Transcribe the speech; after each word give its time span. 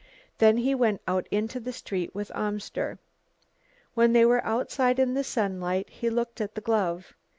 Then 0.39 0.57
he 0.57 0.73
went 0.73 0.99
out 1.07 1.27
into 1.29 1.59
the 1.59 1.71
street 1.71 2.15
with 2.15 2.31
Amster. 2.35 2.97
When 3.93 4.13
they 4.13 4.25
were 4.25 4.43
outside 4.43 4.97
in 4.97 5.13
the 5.13 5.23
sunlight, 5.23 5.91
he 5.91 6.09
looked 6.09 6.41
at 6.41 6.55
the 6.55 6.61
glove. 6.61 7.13